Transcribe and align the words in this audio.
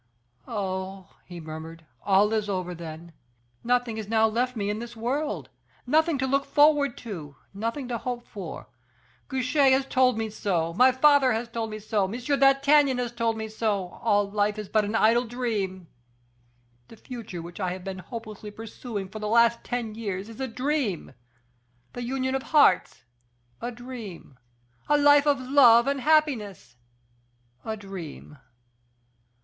"Oh!" 0.47 1.15
he 1.25 1.39
murmured, 1.39 1.85
"all 2.03 2.33
is 2.33 2.49
over, 2.49 2.73
then. 2.73 3.11
Nothing 3.63 3.99
is 3.99 4.07
now 4.09 4.25
left 4.25 4.55
me 4.55 4.71
in 4.71 4.79
this 4.79 4.95
world. 4.97 5.49
Nothing 5.85 6.17
to 6.17 6.25
look 6.25 6.43
forward 6.43 6.97
to, 7.05 7.35
nothing 7.53 7.87
to 7.87 7.99
hope 7.99 8.25
for. 8.25 8.67
Guiche 9.29 9.53
has 9.69 9.85
told 9.85 10.17
me 10.17 10.31
so, 10.31 10.73
my 10.73 10.91
father 10.91 11.33
has 11.33 11.49
told 11.49 11.69
me 11.69 11.77
so, 11.77 12.05
M. 12.11 12.19
d'Artagnan 12.19 12.97
has 12.97 13.11
told 13.11 13.37
me 13.37 13.47
so. 13.47 13.89
All 13.89 14.27
life 14.27 14.57
is 14.57 14.67
but 14.69 14.85
an 14.85 14.95
idle 14.95 15.25
dream. 15.27 15.85
The 16.87 16.97
future 16.97 17.43
which 17.43 17.59
I 17.59 17.71
have 17.73 17.83
been 17.83 17.99
hopelessly 17.99 18.49
pursuing 18.49 19.07
for 19.07 19.19
the 19.19 19.27
last 19.29 19.63
ten 19.63 19.93
years 19.93 20.29
is 20.29 20.39
a 20.41 20.47
dream! 20.47 21.13
the 21.93 22.01
union 22.01 22.33
of 22.33 22.41
hearts, 22.41 23.03
a 23.61 23.69
dream! 23.71 24.39
a 24.89 24.97
life 24.97 25.27
of 25.27 25.39
love 25.39 25.85
and 25.85 26.01
happiness, 26.01 26.75
a 27.63 27.77
dream! 27.77 28.39